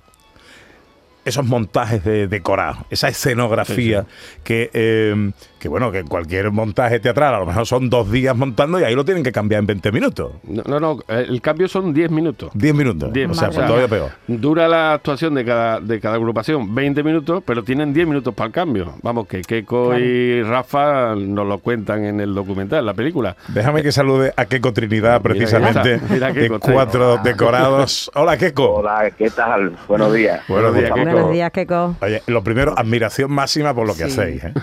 esos 1.26 1.46
montajes 1.46 2.04
de 2.04 2.28
decorados, 2.28 2.80
esa 2.90 3.10
escenografía 3.10 4.06
que, 4.44 4.70
eh, 4.74 5.32
que 5.60 5.68
bueno, 5.70 5.92
que 5.92 6.04
cualquier 6.04 6.52
montaje 6.52 7.00
teatral 7.00 7.36
a 7.36 7.40
lo 7.40 7.46
mejor 7.46 7.66
son 7.68 7.90
dos 7.90 8.10
días 8.12 8.36
montando 8.36 8.80
y 8.80 8.84
ahí 8.84 8.96
lo 8.96 9.06
tienen 9.06 9.24
que 9.24 9.32
cambiar 9.32 9.60
en 9.60 9.68
20 9.68 9.92
minutos. 9.92 10.32
No, 10.44 10.64
no, 10.66 10.80
no, 10.80 11.00
el 11.10 11.42
cambio 11.42 11.68
son 11.68 11.94
10 11.94 12.10
minutos. 12.12 12.50
10 12.54 12.74
minutos. 12.74 13.12
Diez, 13.14 13.30
o 13.30 13.34
sea, 13.34 13.50
pues 13.50 13.66
todavía 13.68 13.88
peor. 13.88 14.12
Dura 14.28 14.68
la 14.68 14.94
actuación 14.94 15.36
de 15.36 15.46
cada, 15.46 15.80
de 15.80 16.00
cada 16.00 16.16
agrupación 16.16 16.74
20 16.74 17.04
minutos, 17.04 17.44
pero 17.46 17.64
tienen 17.64 17.94
10 17.94 18.08
minutos 18.08 18.34
para 18.34 18.48
el 18.48 18.54
cambio. 18.54 18.94
Vamos, 19.04 19.28
que 19.28 19.42
Keiko 19.42 19.98
y 19.98 20.42
Rafa 20.44 21.14
nos 21.16 21.46
lo 21.46 21.60
cuentan 21.60 22.06
en 22.06 22.22
el 22.22 22.34
documental, 22.34 22.80
en 22.80 22.86
la 22.86 22.94
película. 22.94 23.36
Déjame 23.50 23.84
que 23.84 23.92
salude 23.92 24.34
a 24.38 24.46
Keiko 24.46 24.72
Trinidad, 24.74 25.20
Mira, 25.22 25.34
precisamente, 25.34 25.98
mira, 25.98 26.14
mira 26.14 26.28
de 26.28 26.34
Keiko, 26.40 26.56
ahí. 26.56 26.74
cuatro 26.74 27.18
decorados. 27.24 28.10
Hola, 28.16 28.38
Keiko. 28.38 28.76
Hola, 28.76 29.12
¿qué 29.18 29.30
tal? 29.30 29.76
Buenos 29.88 30.14
días. 30.14 30.42
Buenos 30.48 30.74
días, 30.74 30.90
¿Cómo 30.92 31.04
Keiko. 31.04 31.18
Buenos 31.18 31.34
días, 31.34 31.52
Keiko. 31.52 31.96
Oye, 32.02 32.22
lo 32.28 32.44
primero, 32.44 32.74
admiración 32.78 33.32
máxima 33.32 33.74
por 33.74 33.86
lo 33.88 33.94
que 33.94 34.06
Sí. 34.06 34.12
hacéis. 34.20 34.44
¿eh? 34.46 34.54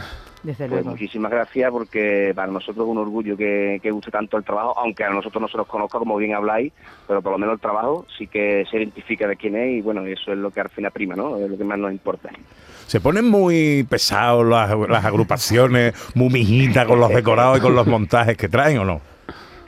Desde 0.47 0.69
Pues 0.69 0.71
luego. 0.71 0.91
muchísimas 0.91 1.33
gracias 1.33 1.71
porque 1.73 2.33
para 2.35 2.53
nosotros 2.53 2.87
es 2.87 2.91
un 2.91 2.99
orgullo 2.99 3.37
que, 3.37 3.81
que 3.83 3.91
guste 3.91 4.13
tanto 4.13 4.37
el 4.37 4.45
trabajo, 4.45 4.79
aunque 4.79 5.03
a 5.03 5.11
nosotros 5.11 5.43
no 5.43 5.49
se 5.49 5.57
nos 5.57 5.67
conozca 5.67 5.99
como 5.99 6.17
bien 6.17 6.35
habláis, 6.35 6.73
pero 7.09 7.21
por 7.21 7.33
lo 7.33 7.39
menos 7.39 7.55
el 7.55 7.61
trabajo 7.61 8.07
sí 8.17 8.29
que 8.29 8.65
se 8.71 8.77
identifica 8.77 9.27
de 9.27 9.35
quién 9.37 9.57
es 9.57 9.79
y 9.79 9.81
bueno, 9.81 10.07
eso 10.07 10.31
es 10.33 10.39
lo 10.39 10.53
que 10.53 10.61
al 10.61 10.69
final 10.71 10.93
prima, 10.93 11.17
¿no? 11.17 11.37
Es 11.37 11.51
lo 11.51 11.59
que 11.59 11.65
más 11.65 11.79
nos 11.79 11.91
importa. 11.91 12.31
Se 12.87 13.01
ponen 13.01 13.25
muy 13.29 13.85
pesados 13.91 14.47
las, 14.47 14.71
las 14.89 15.05
agrupaciones, 15.05 15.95
muy 16.15 16.29
mijitas 16.31 16.87
con 16.87 17.01
los 17.01 17.09
decorados 17.11 17.59
y 17.59 17.61
con 17.61 17.75
los 17.75 17.89
montajes 17.89 18.37
que 18.37 18.49
traen, 18.49 18.79
¿o 18.79 18.85
no? 18.85 19.01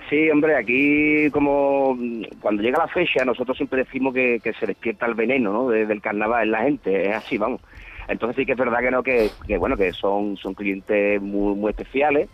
Sí, 0.08 0.30
hombre, 0.30 0.54
aquí 0.56 1.28
como 1.32 1.96
mm, 1.98 2.22
cuando 2.40 2.62
llega 2.62 2.78
la 2.78 2.86
fecha 2.88 3.24
nosotros 3.24 3.56
siempre 3.56 3.80
decimos 3.84 4.14
que, 4.14 4.38
que 4.42 4.52
se 4.54 4.64
despierta 4.66 5.04
el 5.06 5.14
veneno 5.14 5.52
¿no? 5.52 5.68
de- 5.68 5.86
del 5.86 6.00
carnaval 6.00 6.44
en 6.44 6.50
la 6.52 6.62
gente, 6.62 7.10
es 7.10 7.16
así, 7.16 7.36
vamos. 7.36 7.60
Entonces 8.08 8.36
sí 8.36 8.46
que 8.46 8.52
es 8.52 8.58
verdad 8.58 8.80
que 8.80 8.90
no, 8.90 9.02
que, 9.02 9.34
que, 9.46 9.58
bueno, 9.58 9.76
que 9.76 9.92
son, 9.92 10.36
son 10.36 10.54
clientes 10.54 11.20
muy, 11.22 11.54
muy 11.56 11.70
especiales, 11.70 12.30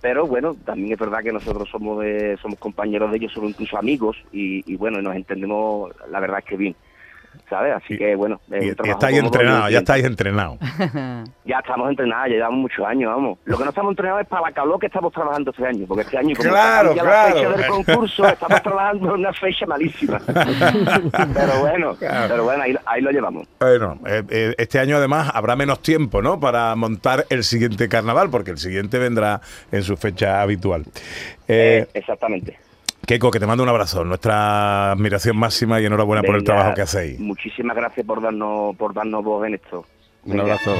pero 0.00 0.26
bueno, 0.26 0.56
también 0.64 0.92
es 0.92 0.98
verdad 0.98 1.22
que 1.22 1.32
nosotros 1.32 1.68
somos 1.70 2.00
de- 2.02 2.38
somos 2.42 2.58
compañeros 2.58 3.10
de 3.10 3.18
ellos, 3.18 3.32
somos 3.32 3.50
incluso 3.50 3.78
amigos 3.78 4.16
y, 4.30 4.62
y 4.72 4.76
bueno, 4.76 5.02
nos 5.02 5.16
entendemos, 5.16 5.92
la 6.08 6.20
verdad 6.20 6.40
es 6.40 6.44
que 6.46 6.56
bien, 6.56 6.76
¿sabes? 7.48 7.74
Así 7.76 7.94
Y- 7.94 7.98
que 7.98 8.14
bueno, 8.14 8.40
Y, 8.48 8.68
y 8.70 8.74
trabajo 8.74 8.98
estáis 8.98 9.18
entrenados, 9.18 9.70
ya 9.70 9.78
estáis 9.78 10.04
entrenados. 10.04 10.58
Ya 11.44 11.58
estamos 11.58 11.88
entrenados, 11.90 12.28
ya 12.28 12.34
llevamos 12.36 12.58
muchos 12.60 12.86
años, 12.86 13.10
vamos. 13.14 13.38
Lo 13.44 13.56
que 13.58 13.64
no 13.64 13.70
estamos 13.70 13.90
entrenados 13.92 14.22
es 14.22 14.28
para 14.28 14.42
la 14.42 14.52
calor 14.52 14.78
que 14.78 14.86
estamos 14.86 15.12
trabajando 15.12 15.50
este 15.50 15.66
año, 15.66 15.86
porque 15.86 16.02
este 16.02 16.18
año, 16.18 16.34
como 16.36 16.48
Claro, 16.50 16.94
la 16.94 17.02
claro. 17.02 17.34
fecha 17.36 17.50
del 17.50 17.66
concurso, 17.66 18.28
estamos 18.28 18.62
trabajando 18.62 19.06
en 19.14 19.20
una 19.20 19.32
fecha 19.32 19.66
malísima. 19.66 20.20
pero 20.26 21.60
bueno, 21.60 21.94
Claro. 21.96 22.26
pero 22.28 22.44
bueno, 22.44 22.62
ahí, 22.62 22.76
ahí 22.86 23.00
lo 23.00 23.10
llevamos. 23.10 23.46
Bueno, 23.60 23.98
eh, 24.06 24.22
eh, 24.30 24.54
este 24.58 24.78
año 24.78 24.96
además 24.96 25.30
habrá 25.34 25.56
menos 25.56 25.80
tiempo, 25.80 26.22
¿no? 26.22 26.38
Para 26.40 26.74
montar 26.76 27.26
el 27.30 27.44
siguiente 27.44 27.88
carnaval, 27.88 28.30
porque 28.30 28.50
el 28.50 28.58
siguiente 28.58 28.98
vendrá 28.98 29.40
en 29.72 29.82
su 29.82 29.96
fecha 29.96 30.42
habitual. 30.42 30.84
Eh, 31.46 31.86
Eh, 31.86 31.88
exactamente. 31.94 32.58
Keiko, 33.08 33.30
que 33.30 33.40
te 33.40 33.46
mando 33.46 33.62
un 33.62 33.70
abrazo, 33.70 34.04
nuestra 34.04 34.92
admiración 34.92 35.34
máxima 35.34 35.80
y 35.80 35.86
enhorabuena 35.86 36.22
por 36.22 36.36
el 36.36 36.44
trabajo 36.44 36.74
que 36.74 36.82
hacéis. 36.82 37.18
Muchísimas 37.18 37.74
gracias 37.74 38.04
por 38.04 38.20
darnos, 38.20 38.76
por 38.76 38.92
darnos 38.92 39.24
voz 39.24 39.46
en 39.46 39.54
esto. 39.54 39.86
Un 40.24 40.40
abrazo. 40.40 40.74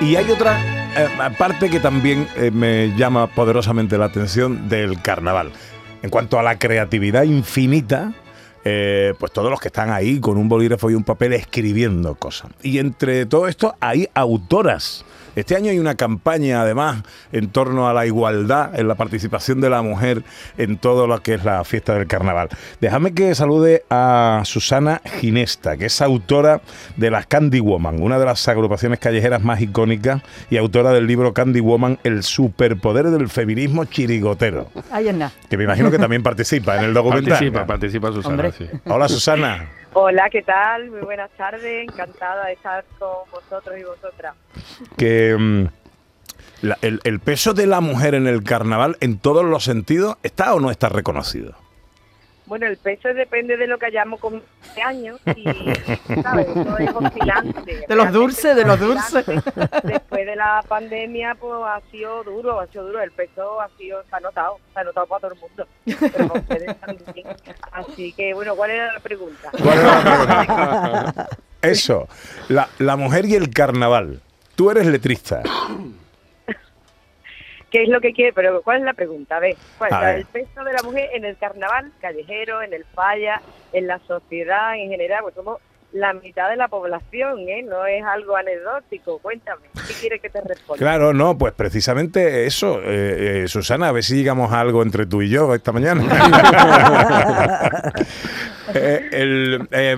Y 0.00 0.14
hay 0.14 0.30
otra 0.30 0.56
eh, 0.96 1.08
parte 1.36 1.68
que 1.68 1.80
también 1.80 2.28
eh, 2.36 2.52
me 2.52 2.94
llama 2.96 3.26
poderosamente 3.26 3.98
la 3.98 4.04
atención 4.04 4.68
del 4.68 5.02
carnaval. 5.02 5.50
En 6.02 6.10
cuanto 6.10 6.38
a 6.38 6.44
la 6.44 6.56
creatividad 6.56 7.24
infinita, 7.24 8.12
eh, 8.64 9.14
pues 9.18 9.32
todos 9.32 9.50
los 9.50 9.58
que 9.58 9.66
están 9.66 9.90
ahí 9.90 10.20
con 10.20 10.38
un 10.38 10.48
bolígrafo 10.48 10.92
y 10.92 10.94
un 10.94 11.02
papel 11.02 11.32
escribiendo 11.32 12.14
cosas. 12.14 12.52
Y 12.62 12.78
entre 12.78 13.26
todo 13.26 13.48
esto 13.48 13.74
hay 13.80 14.08
autoras. 14.14 15.04
Este 15.38 15.54
año 15.54 15.70
hay 15.70 15.78
una 15.78 15.94
campaña, 15.94 16.62
además, 16.62 17.02
en 17.30 17.48
torno 17.48 17.88
a 17.88 17.92
la 17.92 18.06
igualdad 18.06 18.78
en 18.78 18.88
la 18.88 18.96
participación 18.96 19.60
de 19.60 19.70
la 19.70 19.82
mujer 19.82 20.24
en 20.56 20.78
todo 20.78 21.06
lo 21.06 21.22
que 21.22 21.34
es 21.34 21.44
la 21.44 21.62
fiesta 21.64 21.94
del 21.94 22.08
carnaval. 22.08 22.48
Déjame 22.80 23.14
que 23.14 23.34
salude 23.36 23.84
a 23.88 24.42
Susana 24.44 25.00
Ginesta, 25.20 25.76
que 25.76 25.86
es 25.86 26.02
autora 26.02 26.60
de 26.96 27.10
las 27.10 27.26
Candy 27.26 27.60
Woman, 27.60 28.02
una 28.02 28.18
de 28.18 28.24
las 28.24 28.48
agrupaciones 28.48 28.98
callejeras 28.98 29.42
más 29.42 29.60
icónicas 29.60 30.22
y 30.50 30.56
autora 30.56 30.90
del 30.92 31.06
libro 31.06 31.32
Candy 31.32 31.60
Woman, 31.60 31.98
El 32.02 32.24
superpoder 32.24 33.06
del 33.06 33.28
feminismo 33.28 33.84
chirigotero, 33.84 34.68
Ahí 34.90 35.08
que 35.48 35.56
me 35.56 35.64
imagino 35.64 35.90
que 35.90 35.98
también 35.98 36.22
participa 36.22 36.76
en 36.76 36.84
el 36.84 36.94
documental. 36.94 37.30
Participa, 37.30 37.66
participa 37.66 38.12
Susana, 38.12 38.50
sí. 38.50 38.66
Hola 38.86 39.08
Susana. 39.08 39.77
Hola, 40.00 40.30
¿qué 40.30 40.42
tal? 40.42 40.90
Muy 40.92 41.00
buenas 41.00 41.28
tardes, 41.32 41.82
encantada 41.82 42.46
de 42.46 42.52
estar 42.52 42.84
con 43.00 43.28
vosotros 43.32 43.76
y 43.80 43.82
vosotras. 43.82 44.32
que 44.96 45.36
mm, 45.36 45.64
la- 46.62 46.78
el, 46.82 47.00
el 47.02 47.18
peso 47.18 47.52
de 47.52 47.66
la 47.66 47.80
mujer 47.80 48.14
en 48.14 48.28
el 48.28 48.44
carnaval 48.44 48.96
en 49.00 49.18
todos 49.18 49.44
los 49.44 49.64
sentidos 49.64 50.16
está 50.22 50.54
o 50.54 50.60
no 50.60 50.70
está 50.70 50.88
reconocido. 50.88 51.54
Bueno, 52.48 52.66
el 52.66 52.78
peso 52.78 53.12
depende 53.12 53.58
de 53.58 53.66
lo 53.66 53.78
que 53.78 53.86
hayamos 53.86 54.18
comido 54.18 54.42
este 54.62 54.82
año 54.82 55.16
y, 55.36 55.44
¿sabes? 56.22 56.48
Eso 56.48 56.78
es 56.78 56.90
oscilante. 56.94 57.84
De 57.86 57.94
los 57.94 58.10
dulces, 58.10 58.56
de 58.56 58.64
los 58.64 58.80
dulces. 58.80 59.26
Después 59.84 60.26
de 60.26 60.34
la 60.34 60.64
pandemia, 60.66 61.34
pues 61.34 61.52
ha 61.66 61.80
sido 61.90 62.24
duro, 62.24 62.58
ha 62.58 62.66
sido 62.68 62.86
duro. 62.86 63.02
El 63.02 63.12
peso 63.12 63.60
ha 63.60 63.68
sido, 63.76 64.02
se 64.08 64.16
ha 64.16 64.20
notado, 64.20 64.58
se 64.72 64.80
ha 64.80 64.84
notado 64.84 65.06
para 65.06 65.20
todo 65.20 65.32
el 65.34 65.40
mundo. 65.40 65.66
Pero 65.84 66.28
para 66.28 66.40
ustedes 66.40 66.80
también. 66.80 67.26
Así 67.70 68.12
que, 68.12 68.32
bueno, 68.32 68.56
¿cuál 68.56 68.70
era 68.70 68.92
la 68.94 69.00
pregunta? 69.00 69.50
¿Cuál 69.50 69.78
era 69.78 70.02
la 70.02 70.44
pregunta? 70.46 71.28
Eso, 71.60 72.08
la, 72.48 72.68
la 72.78 72.96
mujer 72.96 73.26
y 73.26 73.34
el 73.34 73.50
carnaval. 73.50 74.22
Tú 74.54 74.70
eres 74.70 74.86
letrista. 74.86 75.42
¿Qué 77.70 77.82
es 77.82 77.88
lo 77.88 78.00
que 78.00 78.12
quiere? 78.12 78.32
Pero 78.32 78.62
¿cuál 78.62 78.78
es 78.78 78.84
la 78.84 78.94
pregunta? 78.94 79.36
A 79.36 79.40
ver, 79.40 79.56
¿cuál? 79.76 79.92
A 79.92 80.00
ver. 80.00 80.16
El 80.18 80.24
peso 80.26 80.64
de 80.64 80.72
la 80.72 80.82
mujer 80.82 81.10
en 81.12 81.24
el 81.24 81.36
carnaval 81.36 81.92
callejero, 82.00 82.62
en 82.62 82.72
el 82.72 82.84
falla, 82.94 83.40
en 83.72 83.86
la 83.86 83.98
sociedad 84.06 84.74
en 84.76 84.88
general, 84.90 85.20
pues 85.22 85.34
somos 85.34 85.58
la 85.92 86.12
mitad 86.12 86.50
de 86.50 86.56
la 86.56 86.68
población, 86.68 87.48
¿eh? 87.48 87.62
No 87.62 87.86
es 87.86 88.04
algo 88.04 88.36
anecdótico. 88.36 89.18
Cuéntame, 89.20 89.62
¿qué 89.86 89.94
quiere 90.00 90.18
que 90.18 90.28
te 90.28 90.40
responda? 90.42 90.78
Claro, 90.78 91.14
no, 91.14 91.38
pues 91.38 91.54
precisamente 91.54 92.46
eso. 92.46 92.80
eh, 92.82 93.44
eh, 93.44 93.48
Susana, 93.48 93.88
a 93.88 93.92
ver 93.92 94.02
si 94.04 94.16
llegamos 94.16 94.52
a 94.52 94.60
algo 94.60 94.82
entre 94.82 95.06
tú 95.06 95.22
y 95.22 95.30
yo 95.30 95.54
esta 95.54 95.72
mañana. 95.72 96.02
Eh, 98.74 99.08
el, 99.12 99.68
eh, 99.70 99.96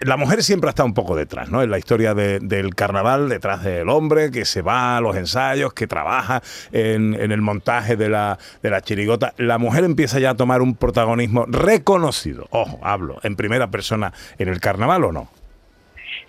la 0.00 0.16
mujer 0.16 0.42
siempre 0.42 0.68
ha 0.68 0.70
estado 0.70 0.86
un 0.86 0.94
poco 0.94 1.14
detrás, 1.16 1.50
¿no? 1.50 1.62
En 1.62 1.70
la 1.70 1.78
historia 1.78 2.14
de- 2.14 2.38
del 2.40 2.74
carnaval, 2.74 3.28
detrás 3.28 3.62
del 3.62 3.88
hombre 3.88 4.30
que 4.30 4.44
se 4.44 4.62
va 4.62 4.96
a 4.96 5.00
los 5.00 5.16
ensayos, 5.16 5.72
que 5.74 5.86
trabaja 5.86 6.42
en, 6.72 7.14
en 7.14 7.32
el 7.32 7.42
montaje 7.42 7.96
de 7.96 8.08
la, 8.08 8.38
de 8.62 8.70
la 8.70 8.80
chirigota. 8.80 9.34
La 9.36 9.58
mujer 9.58 9.84
empieza 9.84 10.18
ya 10.18 10.30
a 10.30 10.34
tomar 10.34 10.62
un 10.62 10.76
protagonismo 10.76 11.44
reconocido. 11.46 12.46
Ojo, 12.50 12.78
hablo, 12.82 13.18
en 13.22 13.36
primera 13.36 13.68
persona 13.70 14.12
en 14.38 14.48
el 14.48 14.60
carnaval 14.60 15.04
o 15.04 15.12
no. 15.12 15.30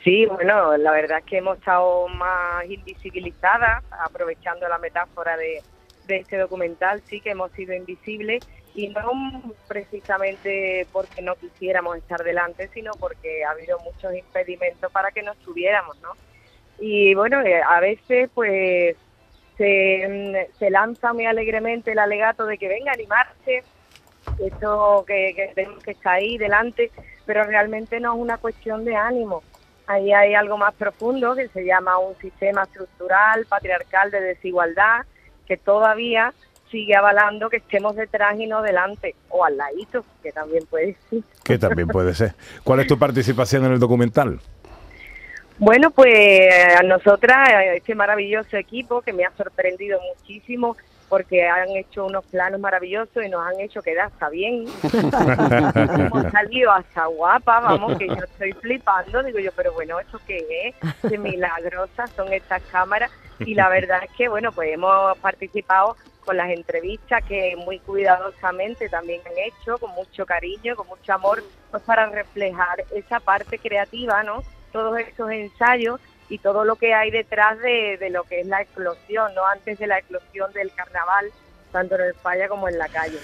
Sí, 0.04 0.26
bueno, 0.26 0.76
la 0.78 0.92
verdad 0.92 1.20
es 1.20 1.26
que 1.26 1.38
hemos 1.38 1.58
estado 1.58 2.08
más 2.10 2.66
invisibilizadas, 2.70 3.84
aprovechando 4.06 4.68
la 4.68 4.78
metáfora 4.78 5.36
de, 5.38 5.62
de 6.08 6.18
este 6.18 6.38
documental, 6.38 7.02
sí 7.08 7.20
que 7.22 7.32
hemos 7.32 7.52
sido 7.52 7.74
invisibles 7.74 8.48
y 8.78 8.90
no 8.90 9.42
precisamente 9.68 10.86
porque 10.94 11.24
no 11.24 11.36
quisiéramos 11.36 11.98
estar 11.98 12.24
delante, 12.24 12.68
sino 12.68 12.92
porque 13.00 13.44
ha 13.44 13.50
habido 13.50 13.80
muchos 13.80 14.16
impedimentos 14.16 14.92
para 14.92 15.10
que 15.10 15.24
nos 15.24 15.36
tuviéramos, 15.38 16.00
¿no? 16.00 16.12
Y 16.80 17.16
bueno, 17.16 17.42
eh, 17.42 17.60
a 17.60 17.80
veces 17.80 18.30
pues 18.36 18.96
se, 19.58 20.08
mm, 20.08 20.60
se 20.60 20.70
lanza 20.70 21.12
muy 21.12 21.26
alegremente 21.26 21.94
el 21.94 21.98
alegato 21.98 22.46
de 22.46 22.60
que 22.60 22.68
venga 22.68 22.92
a 22.92 22.94
animarse, 22.94 23.64
esto 24.46 25.04
que, 25.08 25.34
que 25.36 25.52
tenemos 25.56 25.84
que 25.84 25.92
estar 25.92 26.14
ahí 26.14 26.38
delante, 26.38 26.92
pero 27.26 27.46
realmente 27.46 28.00
no 28.00 28.14
es 28.14 28.20
una 28.20 28.38
cuestión 28.38 28.86
de 28.86 28.96
ánimo. 28.96 29.42
Ahí 29.88 30.14
hay 30.14 30.36
algo 30.36 30.56
más 30.56 30.76
profundo 30.76 31.34
que 31.34 31.48
se 31.48 31.66
llama 31.66 31.98
un 31.98 32.16
sistema 32.18 32.62
estructural, 32.62 33.48
patriarcal 33.48 34.12
de 34.12 34.22
desigualdad, 34.22 35.02
que 35.48 35.58
todavía 35.58 36.32
sigue 36.70 36.96
avalando 36.96 37.50
que 37.50 37.58
estemos 37.58 37.96
detrás 37.96 38.40
y 38.40 38.48
no 38.48 38.62
delante, 38.62 39.16
o 39.30 39.44
al 39.44 39.58
ladito, 39.58 40.06
que 40.22 40.32
también 40.32 40.66
puede 40.66 40.96
ser. 41.10 41.20
Que 41.44 41.58
también 41.58 41.88
puede 41.88 42.14
ser. 42.14 42.34
¿Cuál 42.64 42.82
es 42.82 42.88
tu 42.88 42.98
participación 42.98 43.66
en 43.66 43.74
el 43.74 43.80
documental? 43.80 44.40
Bueno, 45.60 45.90
pues 45.90 46.76
a 46.78 46.84
nosotras, 46.84 47.50
a 47.50 47.64
este 47.74 47.96
maravilloso 47.96 48.58
equipo 48.58 49.02
que 49.02 49.12
me 49.12 49.26
ha 49.26 49.32
sorprendido 49.36 50.00
muchísimo 50.16 50.78
porque 51.10 51.48
han 51.48 51.70
hecho 51.70 52.06
unos 52.06 52.26
planos 52.26 52.60
maravillosos 52.60 53.24
y 53.24 53.30
nos 53.30 53.46
han 53.48 53.60
hecho 53.60 53.82
quedar 53.82 54.08
hasta 54.08 54.30
bien. 54.30 54.66
Hemos 54.94 56.32
salido 56.32 56.72
hasta 56.72 57.06
guapa, 57.06 57.62
vamos, 57.62 57.98
que 57.98 58.08
yo 58.08 58.16
estoy 58.16 58.54
flipando. 58.54 59.24
Digo 59.24 59.40
yo, 59.40 59.52
pero 59.56 59.74
bueno, 59.74 60.00
¿esto 60.00 60.20
qué 60.28 60.46
es? 60.66 61.10
Qué 61.10 61.18
milagrosas 61.18 62.12
son 62.12 62.32
estas 62.34 62.62
cámaras. 62.64 63.10
Y 63.40 63.54
la 63.54 63.70
verdad 63.70 64.04
es 64.04 64.12
que, 64.18 64.28
bueno, 64.28 64.52
pues 64.52 64.74
hemos 64.74 65.18
participado 65.20 65.96
con 66.26 66.38
las 66.38 66.50
entrevistas 66.50 67.24
que 67.24 67.56
muy 67.56 67.80
cuidadosamente 67.80 68.90
también 68.90 69.22
han 69.26 69.38
hecho, 69.38 69.78
con 69.78 69.92
mucho 69.92 70.26
cariño, 70.26 70.76
con 70.76 70.88
mucho 70.88 71.14
amor, 71.14 71.44
pues 71.72 71.84
para 71.84 72.06
reflejar 72.08 72.84
esa 72.94 73.20
parte 73.20 73.58
creativa, 73.60 74.24
¿no? 74.24 74.44
Todos 74.74 75.00
esos 75.00 75.32
ensayos 75.32 76.02
y 76.30 76.40
todo 76.40 76.66
lo 76.66 76.76
que 76.76 76.94
hay 76.94 77.12
detrás 77.12 77.58
de, 77.60 77.98
de 77.98 78.10
lo 78.10 78.24
que 78.24 78.42
es 78.42 78.48
la 78.48 78.62
explosión, 78.62 79.34
¿no? 79.36 79.46
Antes 79.46 79.80
de 79.80 79.88
la 79.88 80.00
explosión 80.00 80.52
del 80.52 80.74
carnaval, 80.74 81.32
tanto 81.72 81.96
en 81.96 82.02
el 82.02 82.14
falla 82.16 82.50
como 82.50 82.68
en 82.68 82.78
la 82.78 82.90
calle. 82.90 83.20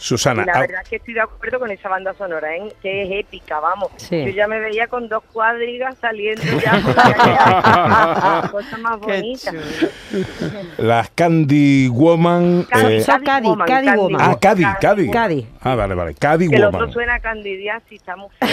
Susana, 0.00 0.44
Y 0.44 0.46
la 0.46 0.52
ah, 0.54 0.60
verdad 0.60 0.80
es 0.84 0.88
que 0.88 0.96
estoy 0.96 1.14
de 1.14 1.20
acuerdo 1.20 1.58
con 1.58 1.70
esa 1.72 1.88
banda 1.88 2.14
sonora, 2.14 2.54
¿eh? 2.56 2.72
que 2.80 3.02
es 3.02 3.10
épica, 3.26 3.58
vamos. 3.58 3.90
Sí. 3.96 4.24
Yo 4.26 4.30
ya 4.30 4.46
me 4.46 4.60
veía 4.60 4.86
con 4.86 5.08
dos 5.08 5.24
cuadrigas 5.32 5.96
saliendo 6.00 6.42
ya 6.64 6.80
por 6.84 6.96
la 6.96 7.14
calle. 7.14 8.50
Cosa 8.52 8.78
más 8.78 9.00
bonita. 9.00 9.52
las 10.78 11.10
Candy 11.10 11.88
Woman. 11.88 12.64
Candy- 12.70 12.94
eh, 12.94 13.04
Woman, 13.42 13.66
Cádiz 13.66 13.86
Candy 13.86 14.00
Woman. 14.00 14.20
ah, 14.22 14.36
Cádiz, 14.40 14.66
Cádiz. 14.80 15.10
Cádiz. 15.10 15.46
Ah, 15.62 15.74
vale, 15.74 15.94
vale. 15.94 16.14
Cádiz 16.14 16.48
Que 16.48 16.56
el 16.56 16.64
otro 16.64 16.78
Woman. 16.78 16.92
suena 16.92 17.14
a 17.16 17.34
muy 18.16 18.30
feo. 18.38 18.48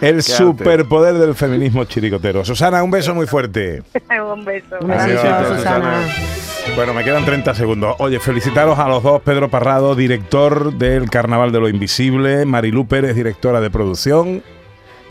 El 0.00 0.22
superpoder 0.22 1.14
del 1.14 1.34
feminismo 1.34 1.84
chiricotero. 1.84 2.44
Susana, 2.44 2.82
un 2.82 2.90
beso 2.90 3.14
muy 3.14 3.26
fuerte. 3.26 3.82
Un 4.32 4.44
beso. 4.44 4.76
Un 4.80 4.88
besito, 4.88 5.18
Susana. 5.20 5.56
Susana. 5.56 6.53
Bueno, 6.74 6.92
me 6.92 7.04
quedan 7.04 7.24
30 7.24 7.54
segundos. 7.54 7.94
Oye, 7.98 8.18
felicitaros 8.18 8.78
a 8.80 8.88
los 8.88 9.02
dos. 9.02 9.22
Pedro 9.22 9.48
Parrado, 9.48 9.94
director 9.94 10.72
del 10.72 11.08
Carnaval 11.08 11.52
de 11.52 11.60
lo 11.60 11.68
Invisible. 11.68 12.44
Marilú 12.46 12.88
Pérez, 12.88 13.14
directora 13.14 13.60
de 13.60 13.70
producción. 13.70 14.42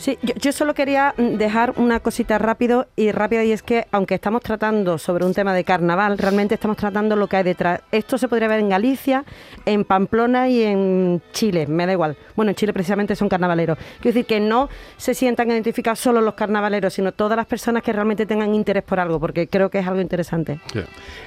Sí, 0.03 0.19
yo, 0.21 0.33
yo 0.35 0.51
solo 0.51 0.73
quería 0.73 1.13
mm, 1.15 1.37
dejar 1.37 1.75
una 1.77 2.01
cosita 2.01 2.37
rápido 2.37 2.87
y 2.97 3.13
rápida 3.13 3.45
y 3.45 3.53
es 3.53 3.63
que 3.63 3.87
aunque 3.89 4.15
estamos 4.15 4.41
tratando 4.41 4.97
sobre 4.97 5.25
un 5.25 5.33
tema 5.33 5.53
de 5.53 5.63
carnaval, 5.63 6.17
realmente 6.17 6.55
estamos 6.55 6.75
tratando 6.75 7.15
lo 7.15 7.27
que 7.27 7.37
hay 7.37 7.43
detrás. 7.43 7.79
Esto 7.89 8.17
se 8.17 8.27
podría 8.27 8.49
ver 8.49 8.59
en 8.59 8.67
Galicia, 8.67 9.23
en 9.65 9.85
Pamplona 9.85 10.49
y 10.49 10.61
en 10.61 11.21
Chile, 11.31 11.67
me 11.67 11.85
da 11.85 11.93
igual. 11.93 12.17
Bueno, 12.35 12.49
en 12.49 12.55
Chile 12.55 12.73
precisamente 12.73 13.15
son 13.15 13.29
carnavaleros. 13.29 13.77
Quiero 14.01 14.13
decir 14.13 14.25
que 14.25 14.41
no 14.41 14.67
se 14.97 15.13
sientan 15.13 15.49
identificados 15.51 15.99
solo 15.99 16.19
los 16.19 16.33
carnavaleros, 16.33 16.93
sino 16.93 17.13
todas 17.13 17.37
las 17.37 17.45
personas 17.45 17.81
que 17.81 17.93
realmente 17.93 18.25
tengan 18.25 18.53
interés 18.53 18.83
por 18.83 18.99
algo, 18.99 19.21
porque 19.21 19.47
creo 19.47 19.69
que 19.69 19.79
es 19.79 19.87
algo 19.87 20.01
interesante. 20.01 20.59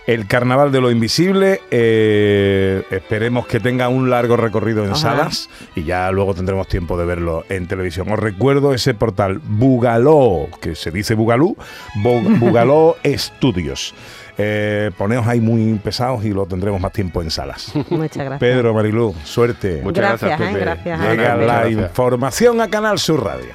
El 0.07 0.27
Carnaval 0.27 0.71
de 0.71 0.83
lo 0.83 0.91
Invisible. 0.91 1.63
eh, 1.71 2.83
esperemos 2.91 3.47
que 3.47 3.59
tenga 3.59 3.89
un 3.89 4.11
largo 4.11 4.37
recorrido 4.37 4.85
en 4.85 4.91
Ojalá. 4.91 5.17
salas 5.17 5.49
y 5.75 5.85
ya 5.85 6.11
luego 6.11 6.35
tendremos 6.35 6.69
tiempo 6.69 6.99
de 6.99 7.07
verlo 7.07 7.45
en 7.49 7.67
televisión. 7.67 8.13
Os 8.13 8.19
recuerdo 8.19 8.66
ese 8.75 8.95
portal 8.95 9.41
Bugaló, 9.43 10.49
que 10.61 10.75
se 10.75 10.91
dice 10.91 11.15
Bugalú, 11.15 11.57
Bugaló 12.39 12.97
Estudios. 13.03 13.95
Eh, 14.39 14.91
poneos 14.99 15.27
ahí 15.27 15.41
muy 15.41 15.75
pesados 15.79 16.23
y 16.25 16.31
lo 16.31 16.45
tendremos 16.45 16.79
más 16.81 16.93
tiempo 16.93 17.23
en 17.23 17.31
salas. 17.31 17.73
Muchas 17.91 18.25
gracias. 18.25 18.39
Pedro, 18.41 18.75
Marilú, 18.75 19.15
suerte. 19.25 19.81
Muchas 19.83 20.21
gracias, 20.21 20.39
Gracias, 20.39 20.57
¿eh? 20.57 20.61
Gracias. 20.61 21.01
Llega 21.01 21.37
la 21.37 21.45
gracias. 21.61 21.89
información 21.89 22.61
a 22.61 22.69
Canal 22.69 22.99
Sur 22.99 23.25
Radio. 23.25 23.55